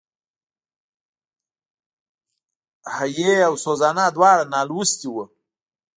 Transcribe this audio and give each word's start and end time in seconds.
هېي 2.95 3.33
او 3.47 3.53
سوزانا 3.65 4.05
دواړه 4.17 4.43
نالوستي 4.53 5.07
وو. 5.13 5.23